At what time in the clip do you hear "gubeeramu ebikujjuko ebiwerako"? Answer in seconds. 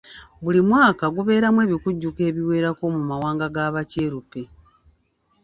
1.15-2.83